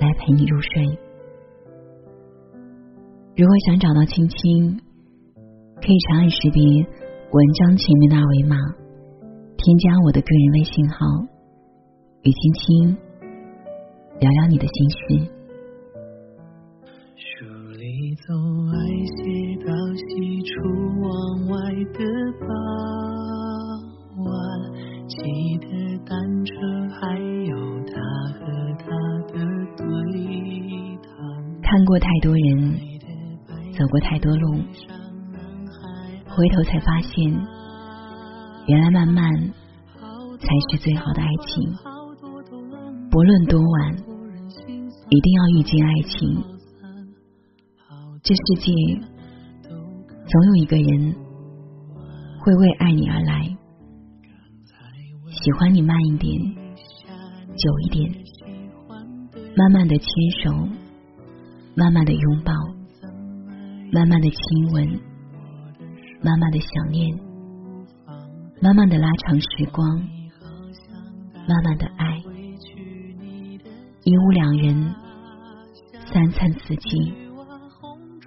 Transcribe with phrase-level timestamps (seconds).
[0.00, 0.98] 来陪你入睡。
[3.36, 4.80] 如果想找到青青，
[5.76, 6.62] 可以长按识别
[7.30, 8.56] 文章前面的二维码，
[9.56, 10.96] 添加我的个人微信号，
[12.22, 12.96] 与青青
[14.18, 14.96] 聊聊你的心事。
[17.16, 17.46] 书
[17.78, 18.34] 里总
[18.68, 19.22] 爱写
[19.64, 20.50] 到西出
[21.00, 21.54] 望外
[21.92, 21.98] 的
[22.40, 22.48] 傍
[25.20, 25.66] 晚，骑的
[26.06, 26.54] 单车，
[26.98, 27.92] 还有他
[28.38, 28.40] 和
[28.78, 28.86] 他
[29.28, 29.34] 的
[29.76, 29.82] 对
[31.02, 31.08] 谈。
[31.62, 32.72] 看过太多人，
[33.78, 34.54] 走过太多路，
[36.26, 37.32] 回头才发现，
[38.66, 39.30] 原来慢慢
[40.38, 41.70] 才是最好的爱情。
[43.10, 43.94] 不论多晚，
[45.10, 46.44] 一定要遇见爱情。
[48.22, 48.72] 这世界
[50.26, 51.14] 总有一个人
[52.38, 53.56] 会为爱你而来，
[55.30, 56.36] 喜欢你慢一点，
[57.56, 58.12] 久一点，
[59.56, 60.06] 慢慢的牵
[60.42, 60.50] 手，
[61.74, 62.52] 慢慢的拥抱，
[63.92, 65.00] 慢慢的亲吻，
[66.22, 67.18] 慢慢的想念，
[68.60, 69.98] 慢慢的拉长时光，
[71.48, 72.22] 慢慢的爱，
[74.04, 74.94] 一屋两人，
[76.12, 77.30] 三餐四季。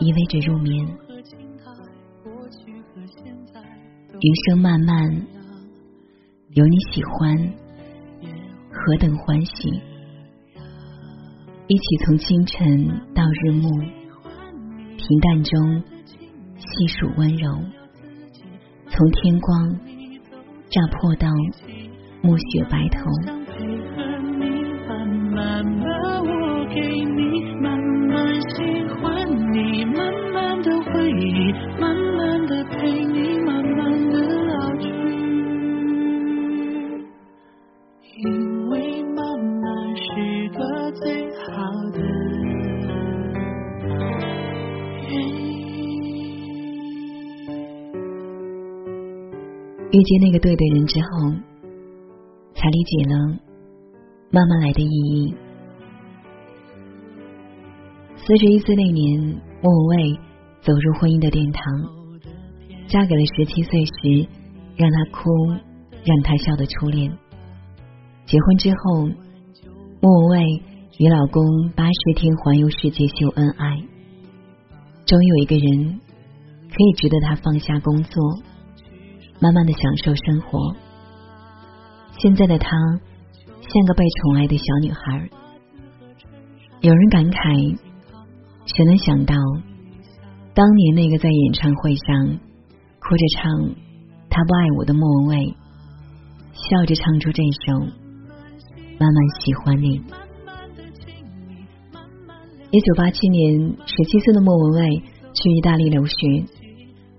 [0.00, 0.86] 依偎着入眠，
[4.20, 5.26] 余生漫漫，
[6.54, 7.36] 有你喜欢，
[8.72, 9.68] 何等欢喜！
[11.66, 13.68] 一起从清晨到日暮，
[14.96, 15.84] 平淡中
[16.56, 17.50] 细数温柔，
[18.86, 19.78] 从天光
[20.70, 21.28] 乍破到
[22.22, 23.10] 暮雪白头。
[29.94, 34.17] 慢慢的陪你，慢慢的
[41.00, 42.00] 最好的
[49.90, 51.08] 遇见那个对的人之后，
[52.54, 53.14] 才理解了
[54.32, 55.36] 慢慢来的意义。
[58.16, 60.18] 四十一岁那年，莫文蔚。
[60.60, 61.62] 走入婚姻的殿堂，
[62.88, 64.28] 嫁给了十七岁时
[64.76, 65.30] 让她哭、
[66.04, 67.16] 让她笑的初恋。
[68.26, 69.08] 结婚之后，
[70.02, 70.62] 莫文蔚
[70.98, 73.76] 与老公八十天环游世界秀恩爱，
[75.06, 76.00] 终于有一个人
[76.68, 78.20] 可以值得他放下工作，
[79.40, 80.74] 慢慢的享受生活。
[82.18, 82.70] 现在的他
[83.60, 85.30] 像个被宠爱的小女孩。
[86.80, 87.78] 有人感慨，
[88.66, 89.36] 谁能想到？
[90.52, 92.26] 当年那个在演唱会上
[92.98, 93.52] 哭着唱
[94.28, 95.54] 《他不爱我》的莫文蔚，
[96.54, 97.72] 笑着唱出这首
[98.98, 100.00] 《慢慢喜欢你》。
[102.70, 105.02] 一九八七年，十七岁的莫文蔚
[105.32, 106.44] 去意大利留学，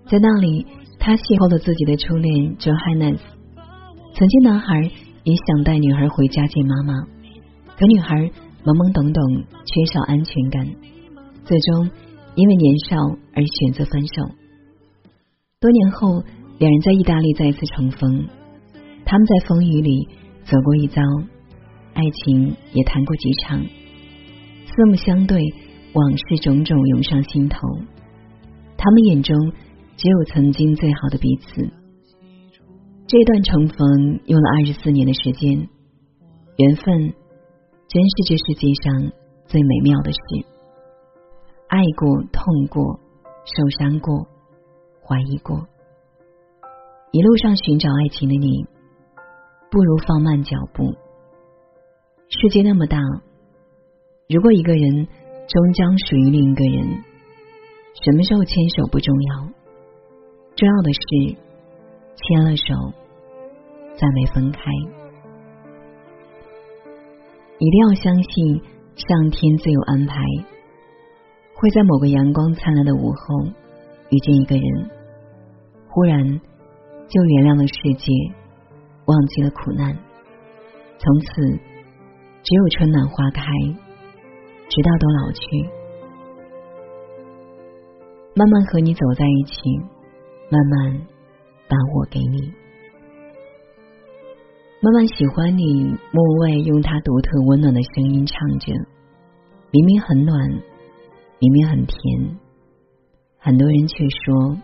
[0.08, 0.68] 在那里，
[1.00, 3.18] 他邂逅了自己的初恋 Johannes。
[4.14, 4.80] 曾经，男孩
[5.24, 6.94] 也想带女孩回家见妈妈，
[7.76, 8.16] 可女孩
[8.62, 10.68] 懵懵懂懂，缺少安全感，
[11.46, 11.90] 最终。
[12.36, 12.96] 因为年少
[13.34, 14.30] 而选择分手。
[15.60, 16.24] 多年后，
[16.60, 18.30] 两人在意大利再次重逢，
[19.04, 20.08] 他们在风雨里
[20.46, 21.02] 走过一遭，
[21.96, 23.66] 爱情也谈过几场。
[24.76, 25.42] 四目相对，
[25.94, 27.58] 往事种种涌上心头。
[28.78, 29.36] 他们眼中
[29.98, 31.70] 只有曾经最好的彼此。
[33.08, 35.68] 这段重逢用了二十四年的时间，
[36.58, 37.14] 缘分
[37.88, 39.12] 真是这世界上
[39.48, 40.20] 最美妙的事。
[41.68, 43.00] 爱过，痛过，
[43.46, 44.28] 受伤过，
[45.04, 45.68] 怀疑过。
[47.12, 48.66] 一路上寻找爱情的你，
[49.72, 50.94] 不如放慢脚步。
[52.30, 53.00] 世界那么大，
[54.32, 55.08] 如果一个人
[55.48, 57.04] 终将属于另一个人，
[58.04, 59.38] 什么时候牵手不重要，
[60.56, 61.00] 重要的是
[62.16, 62.94] 牵了手，
[63.98, 64.62] 再没分开。
[67.58, 68.62] 一定要相信
[68.96, 70.22] 上天自有安排。
[71.56, 73.46] 会在某个阳光灿烂的午后
[74.12, 74.90] 遇见一个人，
[75.90, 76.24] 忽然
[77.08, 78.14] 就原谅了世界，
[79.08, 79.98] 忘记了苦难，
[81.00, 81.26] 从此
[82.44, 83.44] 只有春暖花开，
[84.70, 85.42] 直到都老去。
[88.36, 89.54] 慢慢和你走在一起，
[90.50, 91.02] 慢慢
[91.68, 92.54] 把我给你，
[94.82, 95.98] 慢慢喜欢你。
[96.14, 98.72] 莫文蔚用他独特温暖的声音唱着，
[99.72, 100.50] 明明很暖，
[101.40, 102.38] 明明很甜，
[103.40, 104.58] 很多人却说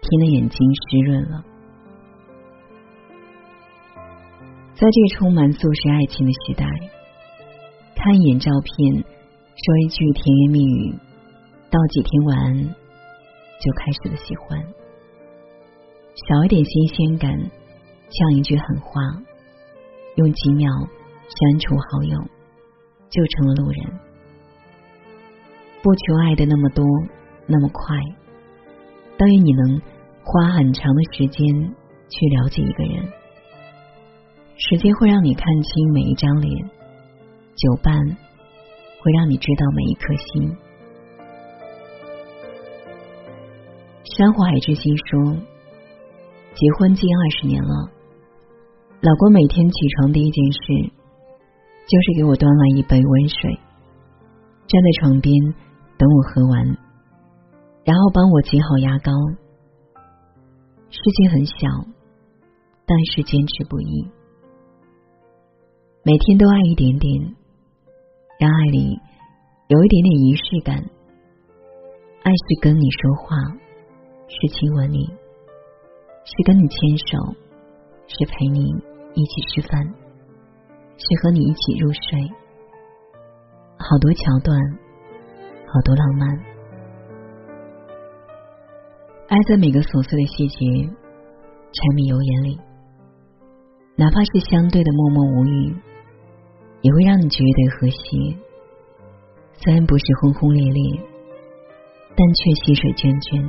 [0.00, 1.44] 听了眼睛湿润了。
[4.74, 6.66] 在这充满速食爱情的时代，
[8.04, 9.02] 看一眼照片，
[9.56, 10.92] 说一句甜言蜜语，
[11.70, 14.60] 道几天晚安，就开始了喜欢。
[16.28, 19.00] 少一点新鲜感，呛一句狠话，
[20.16, 22.18] 用几秒删除好友，
[23.08, 23.98] 就成了路人。
[25.82, 26.84] 不求爱的那么多，
[27.46, 27.96] 那么快，
[29.16, 29.80] 但愿你能
[30.22, 31.74] 花很长的时间
[32.10, 33.02] 去了解一个人。
[34.58, 36.70] 时间会让你看清每一张脸，
[37.56, 37.94] 久伴
[39.00, 40.56] 会让你知道每一颗心。
[44.16, 45.34] 珊瑚海之心说，
[46.54, 47.90] 结婚近二十年了，
[49.00, 50.92] 老公每天起床第一件事
[51.86, 53.54] 就是给我端来一杯温水，
[54.66, 55.32] 站在床边
[55.96, 56.66] 等我喝完，
[57.84, 59.12] 然后帮我挤好牙膏。
[60.90, 61.54] 事情很小，
[62.86, 64.10] 但是坚持不易。
[66.04, 67.34] 每天都爱一点点，
[68.44, 69.00] 让爱里
[69.68, 70.76] 有一点点仪式感。
[70.76, 73.34] 爱是跟你说话，
[74.28, 75.06] 是亲吻你，
[76.26, 77.34] 是跟你牵手，
[78.06, 78.60] 是陪你
[79.14, 79.82] 一起吃饭，
[80.98, 82.20] 是和你一起入睡。
[83.78, 84.60] 好多桥段，
[85.66, 86.28] 好多浪漫。
[89.28, 90.86] 爱在每个琐碎的细节、
[91.72, 92.60] 柴米油盐里，
[93.96, 95.74] 哪怕是相对的默默无语。
[96.84, 98.36] 也会让你觉得和谐，
[99.54, 101.00] 虽然不是轰轰烈烈，
[102.14, 103.40] 但却细水涓涓。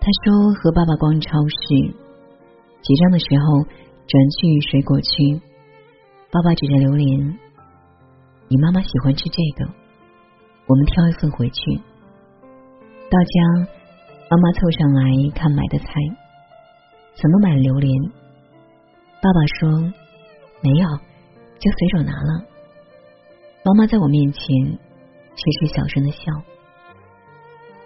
[0.00, 1.94] 他说和爸爸逛超市，
[2.82, 3.62] 结账的时候
[4.10, 5.40] 转去水果区，
[6.32, 7.38] 爸爸指着榴莲
[8.50, 9.70] ：“你妈妈喜欢吃这个，
[10.66, 11.78] 我们挑一份回去。”
[13.06, 13.70] 到家，
[14.28, 15.06] 妈妈凑上来
[15.36, 15.86] 看买的菜，
[17.14, 17.94] 怎么买榴莲？
[19.22, 19.68] 爸爸说
[20.64, 20.88] ：“没有，
[21.58, 22.42] 就随手拿了。”
[23.62, 24.42] 妈妈在我面前
[25.36, 26.32] 却是小声的笑。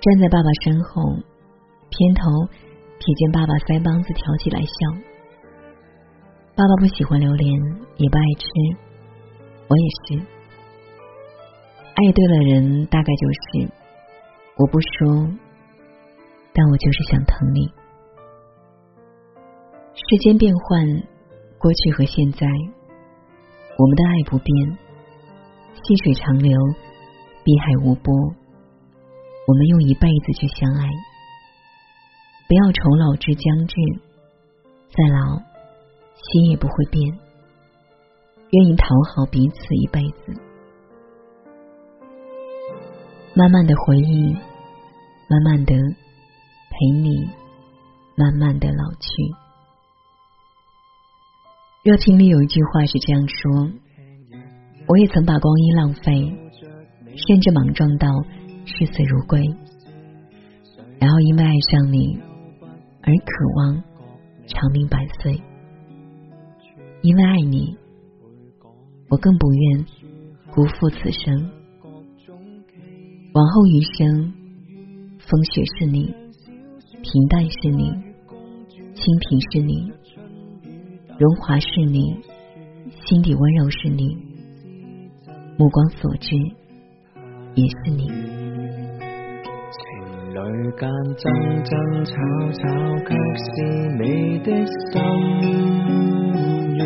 [0.01, 1.03] 站在爸爸身后，
[1.91, 2.23] 偏头
[3.01, 4.71] 瞥见爸爸腮帮子挑起来笑。
[6.55, 7.51] 爸爸不喜欢榴莲，
[7.97, 8.47] 也不爱吃，
[9.67, 10.23] 我也是。
[11.95, 13.73] 爱对了人，大概就是
[14.55, 15.29] 我不说，
[16.55, 17.67] 但我就是想疼你。
[19.95, 21.14] 世间变幻。
[21.65, 22.47] 过去和现在，
[23.79, 24.79] 我们的爱不变，
[25.73, 26.53] 细水长流，
[27.43, 28.15] 碧海无波。
[29.47, 30.87] 我们用一辈子去相爱，
[32.47, 33.77] 不要愁老之将至，
[34.91, 35.41] 再老
[36.15, 37.19] 心也不会变，
[38.51, 40.39] 愿意讨好彼此一辈子。
[43.35, 44.35] 慢慢的回忆，
[45.31, 47.27] 慢慢的陪你，
[48.17, 49.44] 慢慢的老去。
[51.85, 53.71] 热情里有一句话是这样说
[54.89, 56.35] ：“我也曾把光阴浪费，
[57.15, 58.09] 甚至莽撞到
[58.65, 59.39] 视死如归，
[60.99, 62.19] 然后因为爱上你
[63.03, 63.83] 而渴望
[64.47, 65.39] 长命百岁。
[67.03, 67.77] 因为爱你，
[69.11, 69.85] 我更不愿
[70.55, 71.51] 辜负此生。
[73.35, 74.33] 往后余生，
[75.19, 76.15] 风雪是你，
[77.03, 77.91] 平淡是你，
[78.95, 79.93] 清贫是你。”
[81.17, 82.19] 荣华是你，
[83.07, 84.19] 心底温柔是你，
[85.57, 86.35] 目光所至
[87.55, 88.09] 也是你。
[89.71, 89.87] 情
[90.35, 90.37] 侣
[90.73, 92.13] 间争争吵
[92.51, 92.63] 吵，
[93.07, 93.47] 却是
[93.97, 94.03] 你
[94.41, 94.91] 的心
[96.75, 96.83] 愿。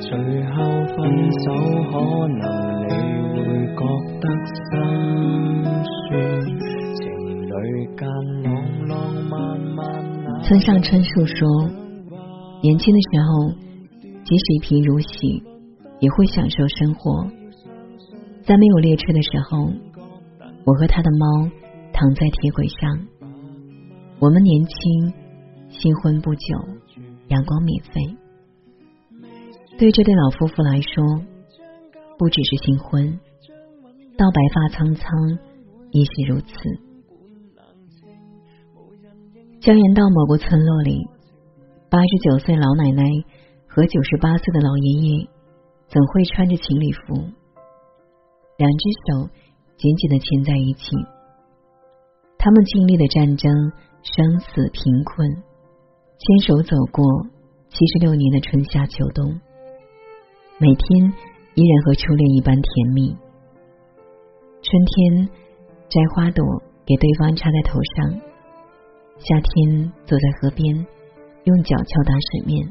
[0.00, 0.10] 最
[0.50, 0.56] 后
[0.96, 0.98] 分
[1.44, 1.46] 手，
[1.92, 1.94] 可
[2.26, 2.42] 能
[2.88, 2.90] 你
[3.36, 3.38] 会
[3.76, 3.80] 觉
[4.18, 6.10] 得心酸。
[6.96, 7.02] 情
[7.46, 7.54] 侣
[7.94, 8.02] 间
[8.42, 8.46] 浪
[8.88, 8.92] 浪
[9.30, 9.32] 漫
[9.76, 9.78] 漫。
[10.42, 11.83] 村上春树说。
[12.64, 13.50] 年轻的时候，
[14.24, 15.42] 即使一贫如洗，
[16.00, 17.26] 也会享受生活。
[18.42, 19.70] 在没有列车的时候，
[20.64, 21.50] 我和他的猫
[21.92, 23.06] 躺在铁轨上。
[24.18, 25.12] 我们年轻，
[25.68, 26.40] 新婚不久，
[27.28, 28.00] 阳光免费。
[29.76, 31.04] 对这对老夫妇来说，
[32.16, 33.20] 不只是新婚，
[34.16, 35.38] 到白发苍苍
[35.90, 36.54] 亦是如此。
[39.60, 41.04] 江沿道某个村落里。
[41.94, 43.04] 八十九岁老奶奶
[43.68, 45.28] 和九十八岁的老爷爷
[45.86, 47.14] 怎会穿着情侣服，
[48.58, 49.30] 两只手
[49.76, 50.90] 紧紧的牵在一起？
[52.36, 53.48] 他们经历的战争、
[54.02, 55.30] 生死、贫困，
[56.18, 57.06] 牵手走过
[57.68, 59.40] 七十六年的春夏秋冬，
[60.58, 61.14] 每天
[61.54, 63.16] 依然和初恋一般甜蜜。
[64.62, 65.28] 春天
[65.88, 66.44] 摘花朵
[66.84, 68.20] 给对方插在头上，
[69.20, 70.84] 夏天坐在河边
[71.44, 72.66] 用脚敲打水面，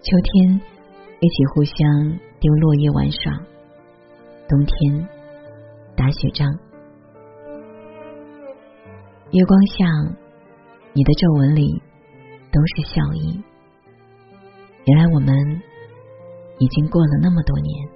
[0.00, 0.58] 秋天
[1.20, 3.30] 一起互相丢落叶玩耍，
[4.48, 5.08] 冬天
[5.94, 6.48] 打雪仗。
[9.32, 9.84] 月光下，
[10.94, 11.82] 你的皱纹里
[12.50, 13.38] 都是笑意。
[14.86, 15.36] 原来我们
[16.58, 17.88] 已经过了那么多年。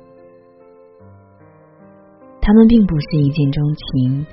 [2.43, 4.27] 他们并不是一见钟情，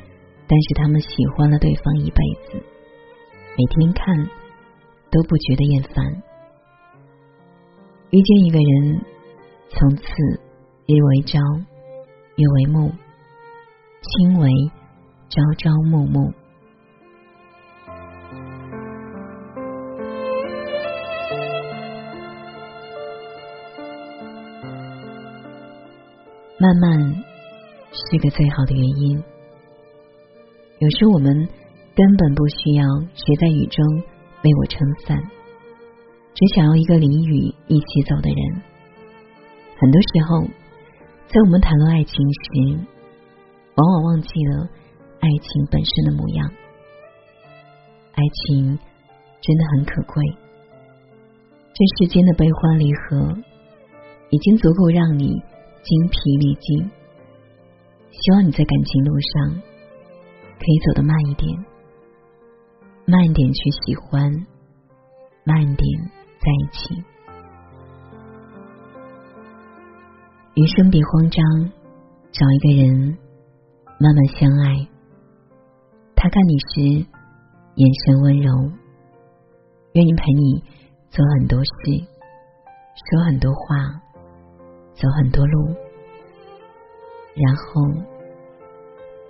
[0.49, 2.17] 但是他们喜欢了对方一辈
[2.51, 2.61] 子，
[3.57, 4.29] 每天看
[5.11, 6.05] 都不觉得厌烦。
[8.11, 9.01] 遇见一个人，
[9.69, 10.03] 从此
[10.87, 11.39] 日为朝，
[12.35, 12.91] 月为暮，
[14.01, 14.49] 亲为
[15.29, 16.33] 朝朝暮暮。
[26.59, 27.23] 慢慢。
[27.91, 29.23] 是个最好的原因。
[30.77, 31.35] 有时我们
[31.95, 32.85] 根本不需要
[33.15, 34.03] 谁在雨中
[34.43, 35.17] 为我撑伞，
[36.33, 38.61] 只想要一个淋雨一起走的人。
[39.77, 40.43] 很多时候，
[41.27, 42.79] 在我们谈论爱情时，
[43.75, 44.69] 往往忘记了
[45.19, 46.51] 爱情本身的模样。
[48.13, 48.77] 爱情
[49.41, 50.23] 真的很可贵，
[51.73, 53.37] 这世间的悲欢离合，
[54.29, 55.27] 已经足够让你
[55.81, 56.91] 精疲力尽。
[58.11, 59.61] 希望你在感情路上
[60.57, 61.65] 可以走得慢一点，
[63.09, 64.31] 慢点去喜欢，
[65.43, 65.79] 慢点
[66.39, 67.03] 在一起。
[70.53, 71.43] 余生别慌张，
[72.31, 73.17] 找一个人
[73.99, 74.87] 慢慢相爱。
[76.15, 77.07] 他看你时
[77.73, 78.51] 眼神温柔，
[79.93, 80.63] 愿意陪你
[81.09, 81.71] 做很多事，
[83.09, 83.75] 说很多话，
[84.93, 85.75] 走很多路。
[87.33, 87.87] 然后，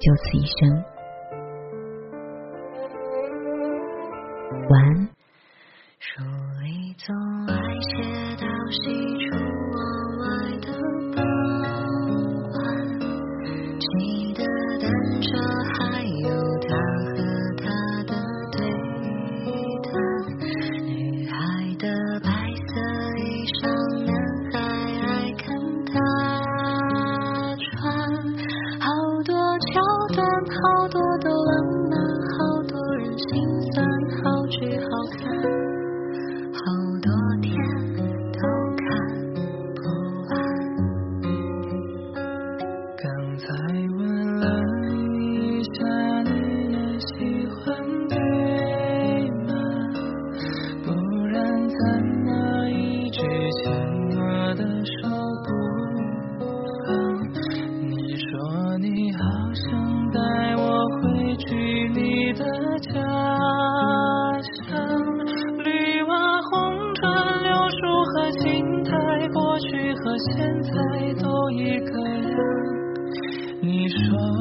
[0.01, 0.83] 就此一生。
[4.51, 5.09] 晚。
[5.99, 6.23] 书
[6.63, 7.15] 里总
[7.45, 9.48] 爱写到西出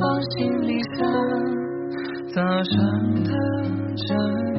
[0.00, 1.06] 往心里想
[2.32, 2.74] 早上
[3.22, 3.32] 等
[3.96, 4.14] 着
[4.54, 4.58] 你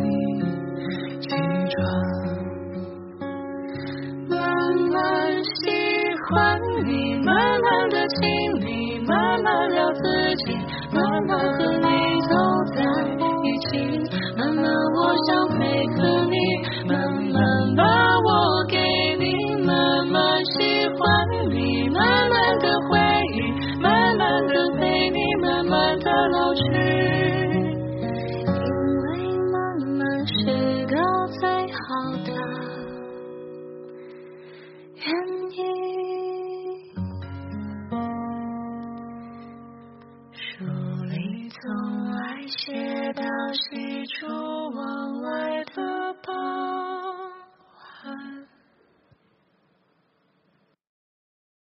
[1.19, 1.29] 起
[1.71, 1.75] 床
[4.29, 4.38] 慢
[4.91, 5.71] 慢喜
[6.29, 8.21] 欢你慢慢的亲
[8.63, 8.80] 密